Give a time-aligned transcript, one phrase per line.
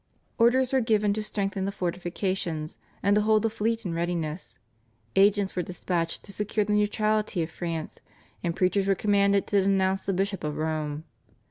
[0.39, 4.57] Orders were given to strengthen the fortifications, and to hold the fleet in readiness.
[5.15, 7.99] Agents were dispatched to secure the neutrality of France,
[8.43, 11.03] and preachers were commanded to denounce the Bishop of Rome.